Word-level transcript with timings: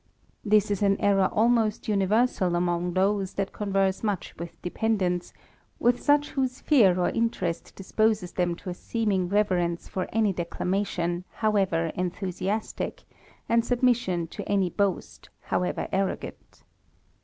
This 0.43 0.71
is 0.71 0.81
an 0.81 0.99
errour 0.99 1.29
almost 1.31 1.87
uni 1.87 2.07
versal 2.07 2.57
among 2.57 2.93
those 2.95 3.35
that 3.35 3.53
converse 3.53 4.01
much 4.01 4.35
with 4.39 4.59
dependents, 4.63 5.31
with 5.77 6.01
such 6.01 6.29
whose 6.29 6.59
fear 6.59 6.99
or 6.99 7.09
interest 7.09 7.75
disposes 7.75 8.31
them 8.31 8.55
to 8.55 8.71
a 8.71 8.73
seeming 8.73 9.29
reverence 9.29 9.87
for 9.87 10.07
any 10.11 10.33
declamation, 10.33 11.23
however 11.33 11.91
enthusiastick, 11.93 13.03
and 13.47 13.63
submission 13.63 14.25
to 14.29 14.41
any 14.49 14.71
boast, 14.71 15.29
however 15.41 15.87
arrogant. 15.91 16.63